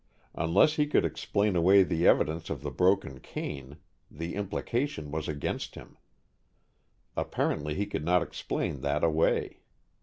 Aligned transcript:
Unless 0.33 0.77
he 0.77 0.87
could 0.87 1.05
explain 1.05 1.55
away 1.55 1.83
the 1.83 2.07
evidence 2.07 2.49
of 2.49 2.63
the 2.63 2.71
broken 2.71 3.19
cane, 3.19 3.77
the 4.09 4.33
implication 4.33 5.11
was 5.11 5.27
against 5.27 5.75
him. 5.75 5.95
Apparently 7.15 7.75
he 7.75 7.85
could 7.85 8.03
not 8.03 8.23
explain 8.23 8.81
that 8.81 9.03
away. 9.03 9.59